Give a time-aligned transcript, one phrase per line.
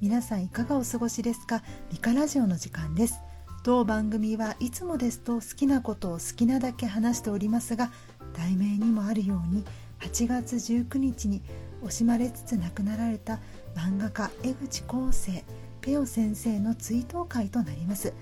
[0.00, 1.64] 皆さんいかがお過ごしですか？
[1.90, 3.20] ミカラジオの時間です。
[3.64, 7.90] 当番組はいつもですと好きなことを好きなだけ話しておりますが
[8.32, 9.64] 題名にもあるように
[9.98, 11.42] 8月19日に
[11.82, 13.40] 惜しまれつつ亡くなられた
[13.74, 15.44] 漫画家江口康生
[15.80, 18.14] ペオ先生の追悼会となります。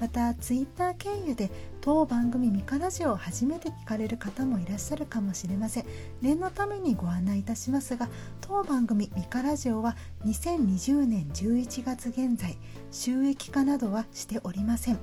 [0.00, 1.48] またツイッター経由で
[1.80, 5.84] 当番組ミカラジオを初めて聞かれる方もいらっしゃるかもしれません。
[6.20, 8.08] 念のためにご案内いたしますが
[8.48, 12.56] 当番組ミカラジオは2020年11月現在
[12.92, 15.00] 収益化などはしておりません。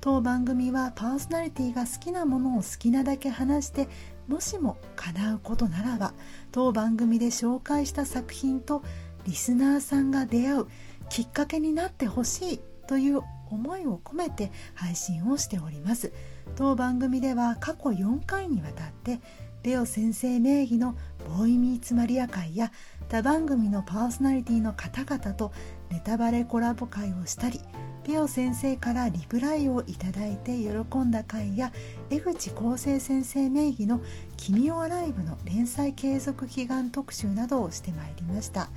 [0.00, 3.88] 当番組はパーソナリティが好きなものを好きなだけ話して
[4.26, 6.14] もしも叶うことならば
[6.50, 8.82] 当番組で紹介した作品と
[9.24, 10.66] リスナーさんが出会う
[11.10, 16.12] きっかけになってほしいという思いを込めて配信をしております。
[16.56, 19.20] 当番組では過去4回にわたって
[19.62, 20.96] レオ先生名義の
[21.28, 22.72] ボーイミーツマリア会や
[23.10, 25.52] 他番組のパーソナリティの方々と
[25.90, 27.60] ネタバレコラボ会をしたり
[28.02, 31.72] ペオ先生からリプライをいただいて喜んだ回や
[32.08, 34.00] 江口康生先生名義の
[34.38, 38.70] 「君をアライブ」の連載継続祈願特集などをしてまいりました。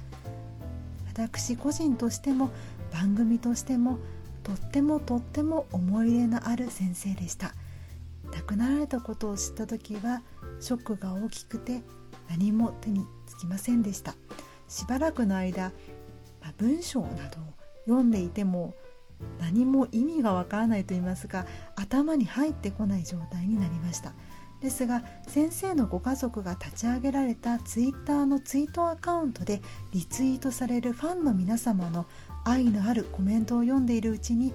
[1.08, 2.50] 私個人としても
[2.92, 4.00] 番組としても
[4.44, 7.54] とってもとっても思い入れのある先生でした。
[8.34, 10.22] 亡くなられたことを知った時は
[10.64, 11.82] ショックが大きくて
[12.30, 14.16] 何も手につきませんでした。
[14.70, 15.74] しばらくの間、
[16.42, 17.54] まあ、文章などを
[17.86, 18.74] 読んでいても
[19.40, 24.14] 何も意味がわからないと言いますか頭に入ってこない状態になりました。
[24.62, 29.62] ですが先生のご家族が立ち上げられたツイッターのツイートアカウントで
[29.92, 32.06] リツイートされるファンの皆様の
[32.46, 34.54] 愛のあるコメントを読んでいるうちに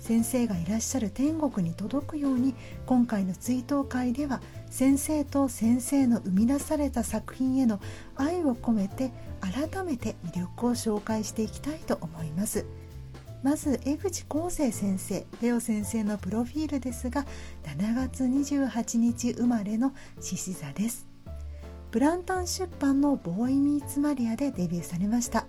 [0.00, 2.54] 先生がいらっしゃる天国に届くように
[2.86, 7.80] 今回の追悼会では先生と先生の生み出された作品への
[8.16, 12.64] 愛を込めて改めて魅力を紹介していきたいと思います。
[13.42, 17.24] まず江口康生先生レオ先生のプロフィールですが
[17.62, 21.06] 7月28日生まれの獅子座です。
[21.90, 25.46] ブランタン出版のボーイミーツマリアでデビューされました。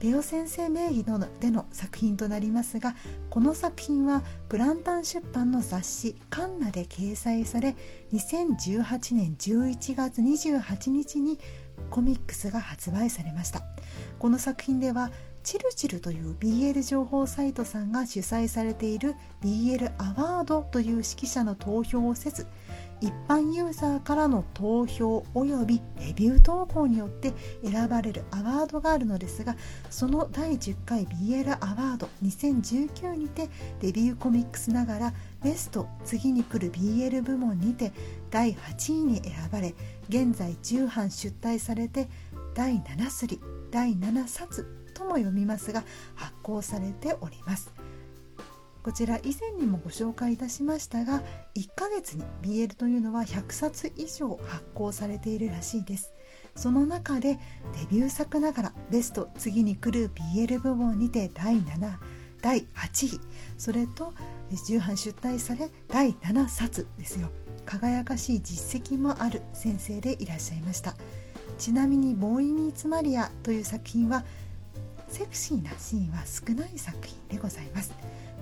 [0.00, 2.94] レオ先生名義のでの作品となりますが
[3.30, 7.76] この作品はプランタン出版の雑誌「カンナ」で掲載され
[8.12, 11.38] 2018年11月28日に
[11.90, 13.62] コミックスが発売されました。
[14.18, 15.10] この作品では
[15.42, 19.14] チルチルという BL 情報サイトさんが主催されている
[19.44, 22.48] BL アワードという指揮者の投票をせず
[23.00, 27.32] 一般ユーザーからの投票およびレビュー投稿によって
[27.64, 29.56] 選ばれるアワードがあるのですが
[29.90, 33.48] その第10回 BL アワード2019にて
[33.80, 37.92] デビューコミックスながらベスト次に来る BL 部門にて
[38.30, 39.74] 第8位に選ばれ
[40.08, 42.08] 現在10版出題されて
[42.54, 43.40] 第7すり
[43.70, 44.64] 第7冊
[44.94, 45.84] とも読みますが
[46.14, 47.75] 発行されております。
[48.86, 51.20] こちら以前にもご紹介いたしましたが
[51.56, 56.12] 1ヶ月に BL というのは100冊以上発行されているらしいです。
[56.54, 57.40] その中でデ
[57.90, 61.96] ビュー作ながらベスト次に来る BL 部門にて第7
[62.40, 63.20] 第8位。
[63.58, 64.14] それと
[64.68, 67.32] 重版出題され第7冊ですよ。
[67.64, 70.94] 輝かしい実績もある先生でいらっしゃいました。
[71.58, 74.24] ちなみに「ボーイ・ミーツ・マリア」という作品は
[75.08, 77.92] セクシーなシーンは少ない作品でございます。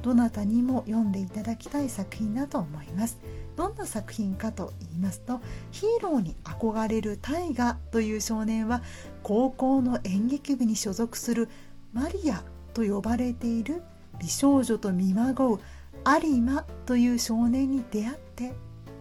[0.02, 3.18] どなたにも読んでいただきたい作品だと思います。
[3.56, 8.82] どんな作品かと言いますとヒーローに憧れる大河という少年は
[9.22, 11.48] 高校の演劇部に所属する
[11.92, 12.42] マリア
[12.74, 13.82] と呼ばれている
[14.18, 15.60] 美少女と見まごう
[16.06, 18.52] 有馬という少年に出会って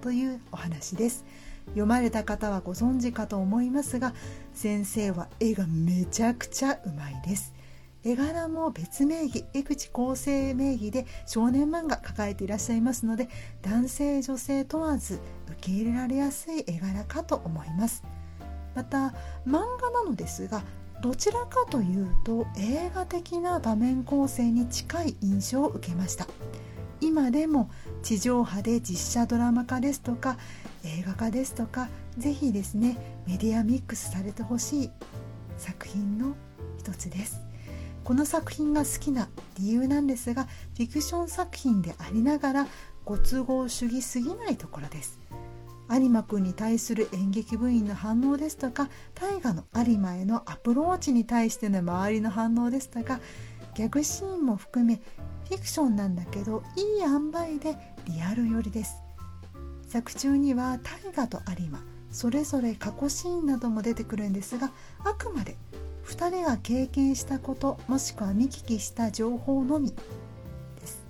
[0.01, 1.25] というお話です。
[1.67, 4.13] 読まれた方はご存知かと思いますが
[4.53, 7.52] 先生は絵がめちゃくちゃうまいです。
[8.05, 13.29] 絵柄も別名義江口厚生名義で少年漫画抱えていらっしゃいますので
[13.61, 18.03] 男性女性問わず受け入れられやすい絵柄かと思います。
[18.75, 19.13] また
[19.47, 20.63] 漫画なのですが
[21.01, 26.27] どちらかというと映画的な場面構成に近い印象を受けました。
[27.01, 27.69] 今でも
[28.01, 30.37] 地上波で実写ドラマ化ですとか
[30.85, 32.97] 映画化ですとかぜひですね
[33.27, 34.91] メディアミックスされてほしい
[35.57, 36.35] 作品の
[36.77, 37.52] 一つです。
[38.03, 39.29] この作品が好きな
[39.59, 40.43] 理由なんですが
[40.75, 42.67] フィクション作品でありながら
[43.05, 45.19] ご都合主義すぎないところです。
[45.89, 53.19] 有馬くんに対する演劇部員の反応ですとか大河の有馬へのアプローチに対しての周りの反応ですとか
[53.75, 54.95] ギャグシーンも含め
[55.49, 58.95] フィクションなんだけどいい塩梅でリアル寄りです。
[59.87, 64.71] 作中には大河と有馬それぞれ過去シーンなども出てくるんですが
[65.03, 65.57] あくまで
[66.05, 69.91] 2人が経験したこともしくは見聞きした情報のみ。
[69.91, 71.03] です。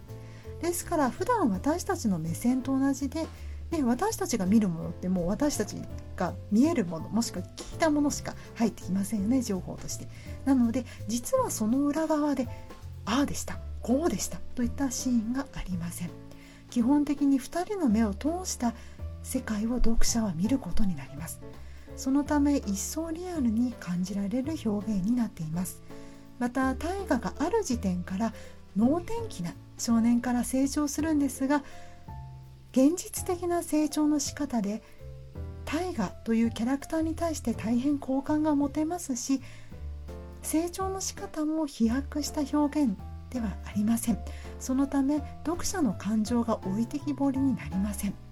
[0.62, 3.26] ですから普段私たちの目線と同じで、
[3.72, 5.76] ね、私たちが見るものってもう私たち
[6.16, 10.08] が見えるものもしくは聞いたものしか入ってきませんよね情報として。
[10.46, 12.48] なので実はその裏側で
[13.06, 16.10] ああでしたこうでしたといったシーンがありません。
[16.70, 18.74] 基本的に2人の目を通した
[19.22, 21.40] 世界を読者は見ることになります。
[21.96, 25.82] そのため一層リアルに感じられる表現になっています。
[26.40, 28.34] また大河がある時点から
[28.76, 31.64] 能天気な少年から成長するんですが
[32.72, 34.82] 現実的な成長の仕方で
[35.66, 39.42] 大河というキャラクターに対して大変好感が持てますし
[40.42, 42.98] 成長の仕方も飛躍した表現
[43.30, 44.20] ではありません。
[44.60, 48.23] そのため読者の感情が置いてきぼりになりません。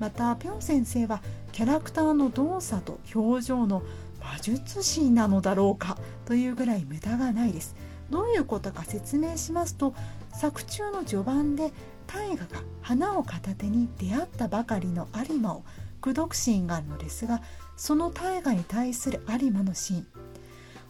[0.00, 3.82] またぴょん先生はキャラクターの動作と表情の
[4.20, 7.76] 魔術師なのだろうかというぐらい無駄がないです。
[8.08, 9.94] どういうことか説明しますと
[10.32, 11.70] 作中の序盤で
[12.06, 15.64] 大河が花を片手に出会ったばかりの有馬を
[16.00, 17.40] 口説くシーンがあるのですが
[17.76, 20.06] その大河に対する有馬のシーン。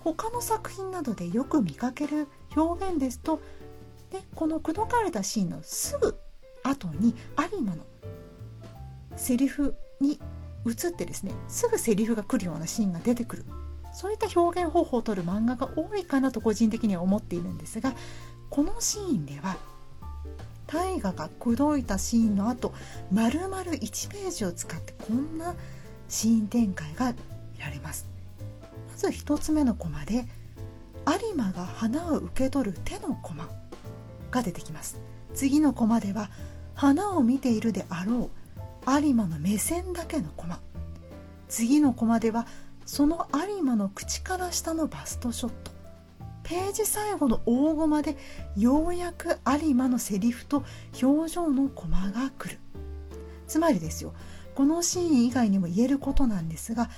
[0.00, 3.40] 他の作品などでよく見かける表現ですと
[4.10, 6.16] でこの口説かれたシーンのすぐ
[6.62, 7.14] 後に
[7.52, 7.84] 有馬の
[9.16, 10.18] セリフに
[10.66, 13.44] 移ってですねすぐセリフが来るようなシーンが出てくる。
[13.92, 17.92] そういった表現方法をとる漫画が多いかなと個人的には思っているんですが
[18.48, 19.56] このシーンでは
[20.66, 22.72] 大河が口説いたシーンの後
[23.10, 25.56] 丸々1ページを使ってこんな
[26.08, 27.18] シーン展開が見
[27.58, 28.06] られます。
[28.90, 30.24] まず1つ目のコマで
[31.06, 33.48] 有馬が花を受け取る手のコマ
[34.30, 35.00] が出てきます。
[35.34, 36.30] 次のコマでは
[36.74, 38.39] 花を見ているであろう
[38.86, 40.60] 有馬の目線だけのコマ。
[41.48, 42.46] 次のコマでは
[42.86, 45.70] その有馬の口から下のバストショット。
[46.42, 48.16] ページ最後の大コマで
[48.56, 50.64] ようやく有馬のセリフと
[51.00, 52.60] 表情のコマが来る。
[53.46, 54.12] つまりですよ。
[54.54, 56.90] このシーン以外にも言えることなんですが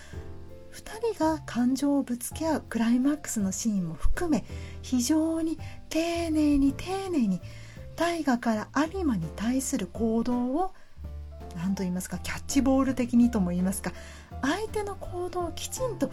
[0.72, 4.44] 2人が感情をぶつけ合うクライマックスのシーンも含め
[4.80, 5.58] 非常に
[5.88, 7.40] 丁寧に丁寧に
[7.94, 10.72] 大河から有馬に対する行動を
[11.56, 13.92] 何と言いますかキャッチボール的にとも言いますか
[14.42, 16.10] 相手の行動をきちんと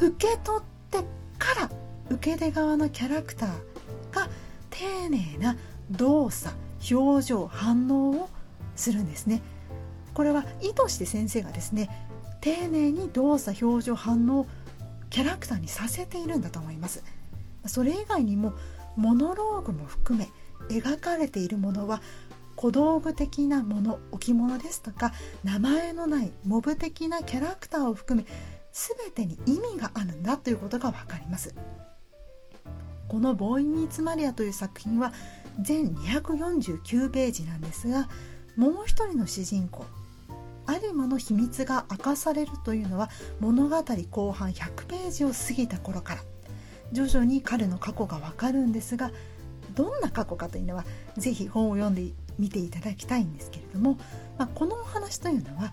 [0.00, 0.98] 受け取って
[1.38, 1.70] から
[2.10, 3.50] 受け手側のキャラクター
[4.14, 4.28] が
[4.70, 5.56] 丁寧な
[5.90, 6.54] 動作
[6.90, 8.28] 表情反応を
[8.76, 9.42] するんですね。
[10.14, 11.88] これは意図して先生がですね
[12.40, 14.46] 丁寧に動作表情反応
[15.08, 17.02] キャラクターにさせているんだと思います。
[17.66, 18.54] それ以外にも
[18.96, 20.28] モノローグも含め
[20.68, 22.00] 描かれているものは
[22.60, 25.14] 小道具的なもの置物ですとか
[25.44, 28.28] 名前のないモブ的なキャラクターを含め
[28.70, 31.54] 全てに意味があるんだということが分かります。
[33.08, 35.14] この「ボーイ・ミーツ・マリア」という作品は
[35.58, 38.10] 全249ページなんですが
[38.56, 39.86] もう一人の主人公
[40.68, 43.08] 有馬の秘密が明かされるというのは
[43.40, 46.20] 物語後半100ページを過ぎた頃から
[46.92, 49.10] 徐々に彼の過去がわかるんですが
[49.74, 50.84] どんな過去かというのは
[51.16, 53.98] 是非本を読んでみていただきたいんですけれども、
[54.38, 55.72] まあ、このお話というのは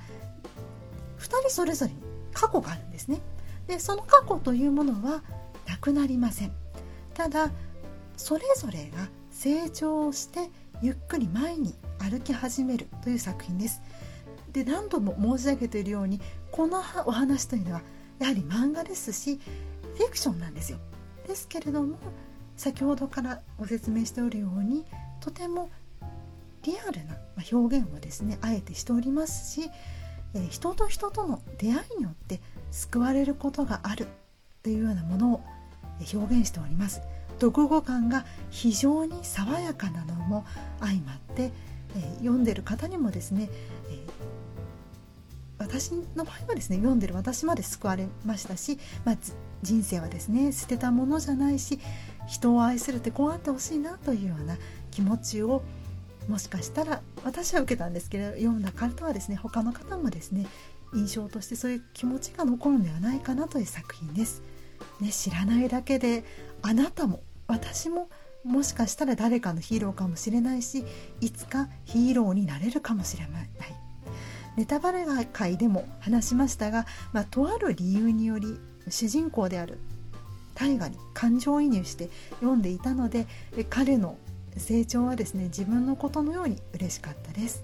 [1.19, 1.97] 2人それぞれに
[2.33, 3.21] 過去があるんですね。
[3.67, 5.23] でその過去というものは
[5.67, 6.51] なくなりません。
[7.13, 7.51] ただ
[8.15, 10.49] それぞれが成長して
[10.81, 13.81] ゆっくり前に歩き始めるという作品です。
[14.53, 16.21] で何度も申し上げているように
[16.51, 17.81] このお話というのは
[18.19, 19.39] やはり漫画ですし
[19.97, 20.79] フィクションなんですよ。
[21.27, 21.97] ですけれども
[22.55, 24.85] 先ほどからご説明しておるように
[25.19, 25.69] とても
[26.67, 27.15] リアルな
[27.51, 29.69] 表現をですねあえてしておりますし、
[30.35, 34.05] え人と人との出会いによって救われることがある
[34.63, 35.41] というようなものを
[36.13, 37.01] 表現しております。
[37.39, 40.45] 読後感が非常に爽やかなのも
[40.81, 41.51] 相まって、
[41.95, 43.49] え読んでる方にもですね、
[43.89, 44.05] え
[45.59, 49.17] 私の場合はですね読んでる私まで救われましたし、まあ、
[49.63, 51.79] 人生はですね捨てたものじゃないし
[52.27, 54.57] 人を愛するってこうあってほしいなというような
[54.91, 55.63] 気持ちを
[56.27, 60.45] もしかしたら私は受けたんですけど読んだ方はですね他の方もですね
[60.93, 64.41] 印象としてそういう気持ちが残るんではないかなという作品です。
[65.01, 66.23] ね、知らないだけで
[66.61, 68.09] あなたも私も
[68.43, 70.85] もしかしたら誰かのヒーローかもしれないし
[71.19, 73.49] いつかヒーローになれるかもしれない
[74.55, 79.77] ネタバレ会でも話しましたが、まあ、とある理由により主人公である
[80.55, 83.27] 大河に感情移入して読んでいたので
[83.69, 84.17] 彼の
[84.59, 87.63] 成長はですね自分のことのように嬉しかったです。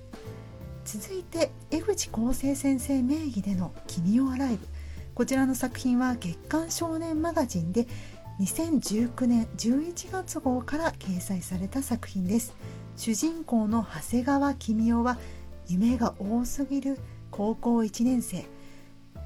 [0.85, 4.67] 続いて江口康生先生名義での「君をアライブ」
[5.15, 7.87] こちらの作品は月刊少年マガジンで
[8.39, 12.53] 2019年11月号から掲載された作品です。
[12.97, 15.17] 主人公の長谷川君夫は
[15.67, 16.99] 夢が多すぎる
[17.31, 18.45] 高校1年生。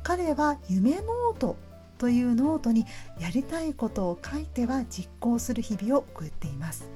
[0.03, 1.57] 彼は夢ノート
[1.97, 2.85] というノートに
[3.19, 6.87] やりたいことを書いては実行する日々を送っています。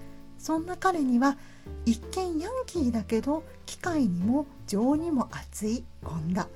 [0.42, 1.38] そんな彼には
[1.86, 6.48] 一見ヤンキーだけど機械にも情にも熱い権田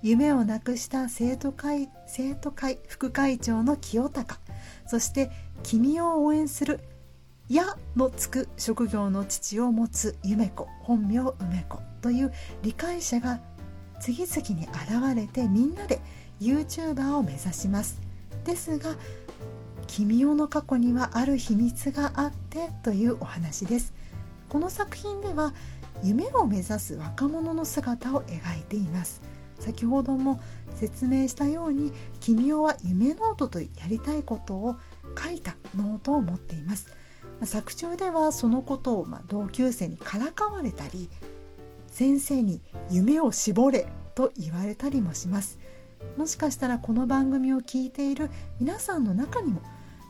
[0.00, 4.38] 夢をなくした生徒会生徒会副会長の清高。
[4.86, 5.30] そして
[5.64, 6.80] 君を応援する
[7.48, 11.80] 「や」のつく職業の父を持つ夢子本名梅子。
[12.00, 12.32] という
[12.62, 13.40] 理解者が
[14.00, 16.00] 次々に現れてみんなで
[16.40, 18.00] YouTuber を目指します。
[18.44, 18.94] ですが
[19.92, 23.92] 君代の過去にはある秘密があってというお話です。
[24.48, 25.52] この作品では
[26.02, 29.20] 夢を目指す若者の姿を描いています。
[29.60, 30.40] 先ほども
[30.76, 34.76] 説明したように君代は夢ノートとやりたいことを
[35.22, 36.86] 書いたノートを持っています。
[37.44, 41.10] 作中ではそのことをま同級生にからかわれたり
[41.88, 45.58] 先生に夢を絞れと言われたりもします。
[46.16, 49.60] もしかしたらこの番組を聞いている皆さんの中にも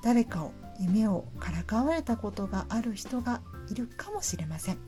[0.03, 3.41] 誰かを夢をからかわれたことがある人が
[3.71, 4.79] いるかもしれません。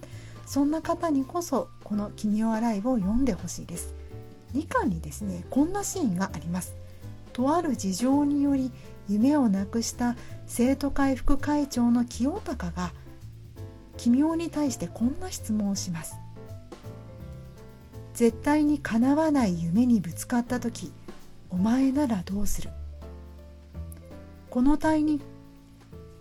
[0.47, 3.95] そんな方にこそこの「君をアライブ」を読んでほしいです。
[4.55, 6.75] 2巻にですねこんなシーンがあります。
[7.33, 8.71] とある事情により
[9.09, 10.17] 夢をなくした
[10.47, 12.93] 生徒会副会長の清高が
[13.97, 16.17] 奇妙に対してこんな質問をします。
[18.15, 20.93] 絶対に叶わない夢にぶつかった時
[21.51, 22.71] お前ならどうする？
[24.55, 25.21] この問いに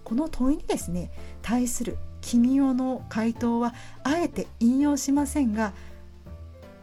[0.04, 1.12] この問いにですね
[1.44, 5.72] 対する君代の回答はあえて引用しませんが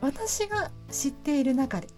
[0.00, 1.88] 私が知っている中で、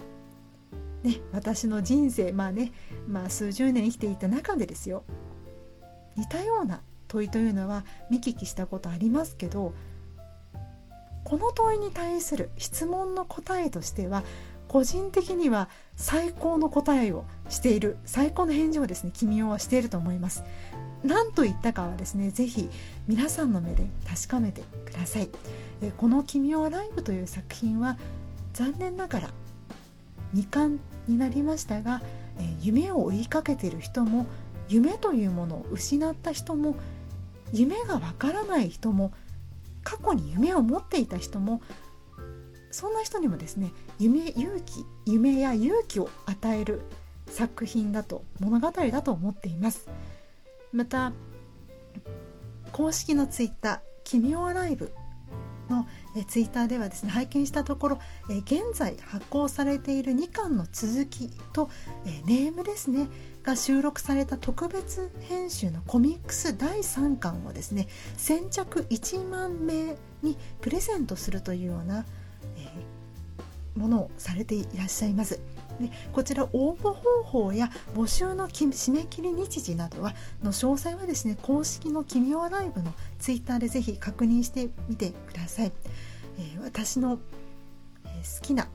[1.03, 2.73] ね、私の人生まあね、
[3.07, 5.05] まあ、数十年生きていた中でですよ
[6.17, 9.75] 似たような問いというのは見聞きしたことありますけど
[11.25, 14.23] この問いに対する質問の答えとしては
[14.73, 20.45] 個人的には最高の答えをしている最高の返事をですね君代はしていると思います。
[21.05, 22.71] 何と言ったかはですね是非
[23.07, 25.29] 皆さんの目で確かめてください。
[25.99, 27.99] この「君をライブ」という作品は
[28.55, 29.31] 残念ながら
[30.35, 32.01] 2巻になりましたが
[32.63, 34.25] 夢を追いかけている人も
[34.69, 36.77] 夢というものを失った人も
[37.53, 39.13] 夢がわからない人も
[39.85, 41.61] 過去に夢を持っていた人も
[42.73, 46.83] そんな人にもですね夢勇気夢や勇気を与える
[47.29, 49.89] 作品だと物語だと思っています。
[50.73, 51.13] また
[52.73, 54.93] 公式のツイッター「君をライブ」
[55.69, 55.87] の
[56.17, 57.99] えツイッターではですね拝見したところ
[58.31, 61.71] え現在発行されている2巻の続きと
[62.07, 63.09] えネームですね
[63.43, 72.07] が収録された特別編集のコミックス第3巻をですね先着1万名にプレゼントするというような、
[73.77, 75.41] ものをされていらっしゃいます。
[75.81, 85.73] でこちら応募方法や募集の締め切り日時などはの詳細はですね公式の「君はライブ」のツイッターでぜひ確認してみてください、
[86.39, 87.21] えー、私の、好
[88.43, 88.69] きな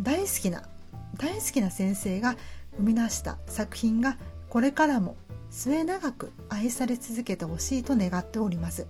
[0.00, 0.68] 大好きな
[1.16, 2.36] 大好きな先生が
[2.76, 4.18] 生み出した作品が
[4.48, 5.16] これからも
[5.50, 8.86] 末永く愛され続けてほしいと願っております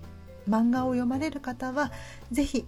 [0.49, 1.93] 漫画を読まれる方は
[2.31, 2.67] ぜひ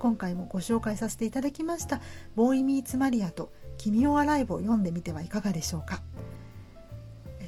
[0.00, 2.00] 今回もご紹介させていただきました
[2.34, 6.02] 「ボーイ・ミーツ・マリア」と「君をアライブ」を読んでみてはいかがでしょうか。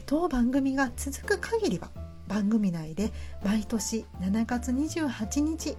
[0.07, 1.91] 当番組が続く限りは
[2.29, 3.11] 番組内で
[3.43, 5.77] 毎年7月28日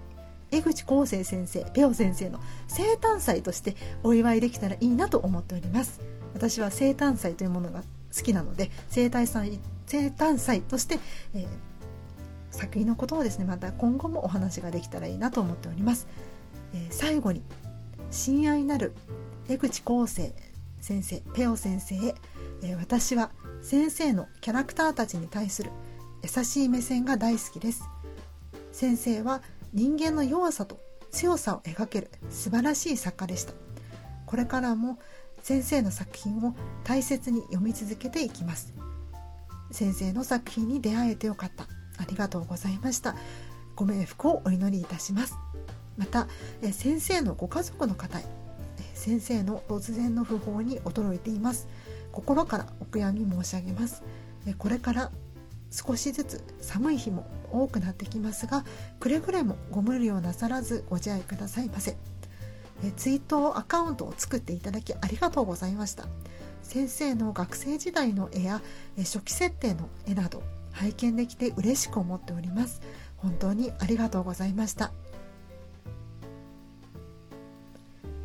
[0.50, 6.00] 江口康生先生ペオ先生の生誕祭としてお祝いできたらいいなと思っております。
[6.34, 7.82] 私は生誕祭というものが
[8.15, 11.00] 好きなので生誕祭生誕祭として、
[11.36, 11.48] えー、
[12.50, 16.08] 作品のことをですねまた今後もお話ができたらいいなと思っております、
[16.74, 17.44] え、最後に
[18.12, 18.94] 親愛なる
[19.48, 20.34] 江口康生
[20.80, 22.15] 先生ペオ先生へ、
[22.63, 25.72] え、私は先生のキャラクターたちに対する
[26.22, 27.84] 優しい目線が大好きです。
[28.72, 29.42] 先生は
[29.74, 30.80] 人間の弱さと
[31.12, 33.53] 強さを描ける素晴らしい作家でした。
[34.25, 35.00] これからも
[35.42, 38.74] 先生の作品を大切に読み続けていきます。
[39.72, 41.65] 先生の作品に出会えてよかった。
[41.98, 43.15] ありがとうございました。
[43.75, 45.36] ご冥福をお祈りいたします。
[45.97, 46.27] また
[46.62, 48.25] え先生のご家族の方へ
[48.93, 51.67] 先生の突然の訃報に驚いています。
[52.12, 54.03] 心からお悔やみ申し上げます。
[54.57, 55.12] これから
[55.71, 58.63] 少しずつ寒い日も多くなってきますが
[59.00, 61.97] くれぐれもご無理をなさらずご自愛くださいませ。
[62.83, 66.07] えツイートアカウントを作っていただきありがとうございました。
[66.62, 68.62] 先生の学生時代の絵や
[68.97, 72.81] 初期設定の絵など拝見できて嬉しく思っております。
[73.17, 74.91] 本当にありがとうございました。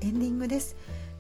[0.09, 0.75] エンディングです。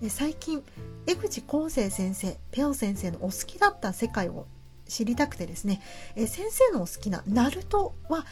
[0.09, 0.65] 最近
[1.07, 4.47] 江口康生先生ペオ先生のお好きだった世界を
[4.87, 5.83] 知りたくてですね。
[6.17, 8.25] 先生のお好きなナルトは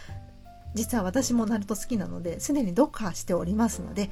[0.75, 4.09] 実は私もナルト好きなのですでに読破しておりますので、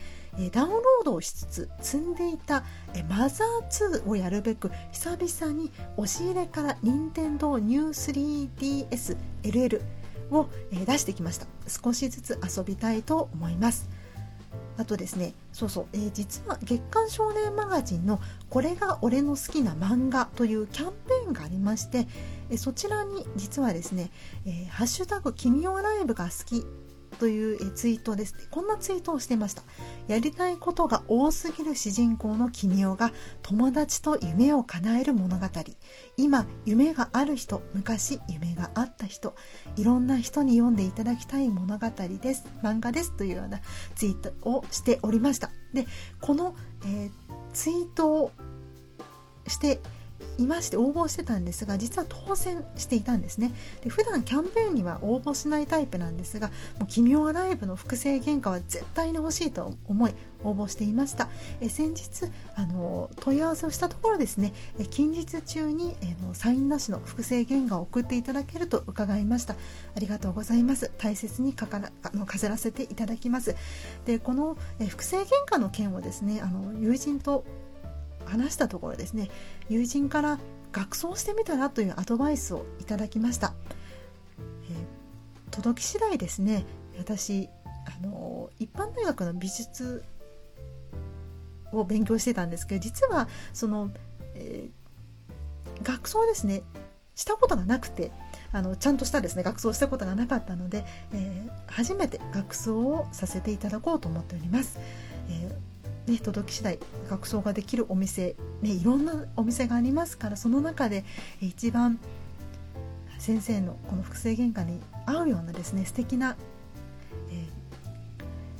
[0.52, 2.62] ダウンロードをしつつ積んでいた、
[3.08, 8.50] マザー2をやるべく久々に押し入れから任天堂ニュー
[8.84, 9.80] 3DS LL
[10.30, 11.46] を、出してきました。
[11.66, 13.88] 少しずつ遊びたいと思います。
[14.76, 22.06] あとですねそうそう、えー、実は月刊少年マガジンの「これが俺の好きな漫画」というキャンペーンがありまして、
[22.50, 24.10] えー、そちらに実はですね
[24.46, 26.66] 「えー、ハッシュタグ君をライブが好き」
[27.14, 28.48] というツイートです。
[28.50, 29.62] こんなツイートをしていました。
[30.08, 35.46] やりたいことが多すぎる主人公の君をが友達と夢を叶える物語。
[36.16, 39.34] 今夢がある人昔夢があった人。
[39.76, 41.90] いろんな人に読んでいただきたい物語
[42.20, 42.44] です。
[42.62, 43.60] 漫画ですというような
[43.94, 45.50] ツイートをしておりました。
[45.72, 45.86] で
[46.20, 46.54] この、
[46.84, 47.10] えー、
[47.52, 48.32] ツイートを
[49.46, 49.80] して
[50.38, 53.52] いまして応募してたんですが実は当選していたんですね。
[53.82, 61.28] で普段キャンペーンには応募しないタイプなんですが「もう奇妙アライブ」の複製原価は絶対に欲しいと思い応募していました。
[61.60, 69.54] え先日あの問い合わせをしたところですねえ近日中にえのサインなしの複製原画を送っていただけると伺いました。
[69.54, 70.90] ありがとうございます。
[70.98, 73.54] 大切にかからあの飾らせていただきます。
[74.04, 77.44] でこのえ複製原画の件をですねあの友人と
[78.26, 79.30] 話したところですね
[79.68, 80.38] 友人から
[80.72, 83.54] 学装してみたらというアドバイスをいただきました、
[84.38, 86.64] えー、届き次第ですね
[86.98, 87.48] 私
[87.86, 90.04] あの一般大学の美術
[91.72, 93.90] を勉強してたんですけど実はその、
[94.34, 96.62] えー、学装ですね
[97.14, 98.10] したことがなくて
[98.52, 104.78] あのちゃんとしたですね学装したことがなかったので、えー、初めて学装をさせていただこうと思っております。
[105.28, 105.73] えー
[106.06, 111.04] ね、届き次第学装ができるお店、ね、いろんなお店がありますからその中で
[111.40, 111.98] 一番
[113.18, 116.36] 先生のこの複製原画に合うようなですね素敵な、
[117.30, 117.46] え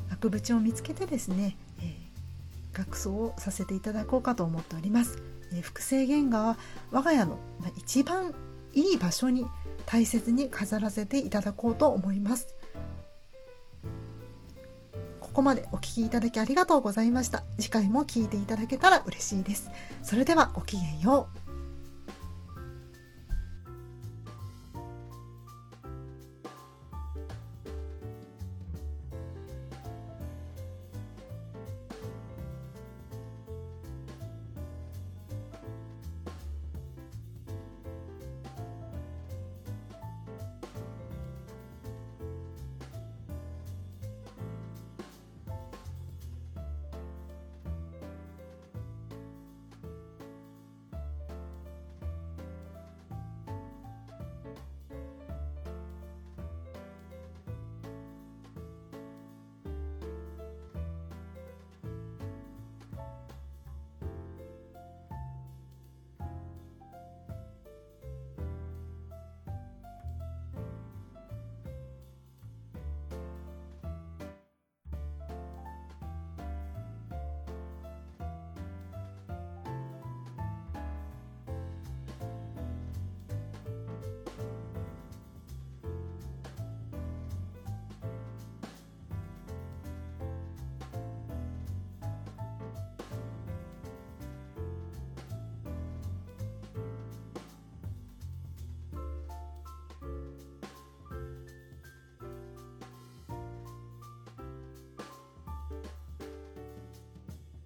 [0.09, 6.57] ー、額縁を見つけてですね、えー、学装をさせていただこうかと思っております、えー、複製原画は
[6.93, 7.39] 我が家の
[7.77, 8.35] 一番
[8.73, 9.47] いい場所に
[9.85, 12.55] 大切に飾らせていただこうと思います。
[15.35, 17.43] ここまでお聴きいただきありがとうございました。
[17.59, 19.69] 次回も聴いていただけたら嬉しいです。
[20.01, 21.44] それではごきげんよう。